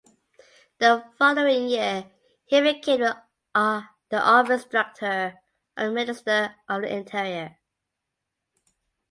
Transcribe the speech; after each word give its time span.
The 0.79 1.05
following 1.19 1.67
year 1.69 2.07
he 2.45 2.59
became 2.59 3.01
the 3.01 3.21
Office 3.53 4.65
Director 4.65 5.39
of 5.77 5.85
the 5.85 5.91
Minister 5.91 6.55
of 6.67 6.81
the 6.81 6.91
Interior. 6.91 7.59